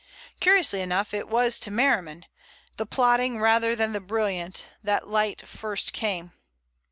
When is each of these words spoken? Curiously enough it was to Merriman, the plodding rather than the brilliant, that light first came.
Curiously 0.39 0.81
enough 0.81 1.13
it 1.13 1.27
was 1.29 1.59
to 1.59 1.69
Merriman, 1.69 2.25
the 2.77 2.87
plodding 2.87 3.39
rather 3.39 3.75
than 3.75 3.93
the 3.93 3.99
brilliant, 4.01 4.65
that 4.83 5.07
light 5.07 5.47
first 5.47 5.93
came. 5.93 6.31